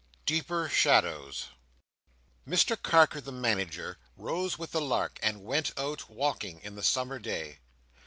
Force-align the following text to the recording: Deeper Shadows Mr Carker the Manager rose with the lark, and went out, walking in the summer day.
Deeper 0.25 0.67
Shadows 0.67 1.49
Mr 2.47 2.75
Carker 2.75 3.21
the 3.21 3.31
Manager 3.31 3.99
rose 4.17 4.57
with 4.57 4.71
the 4.71 4.81
lark, 4.81 5.19
and 5.21 5.43
went 5.45 5.69
out, 5.77 6.09
walking 6.09 6.59
in 6.61 6.73
the 6.73 6.81
summer 6.81 7.19
day. 7.19 7.59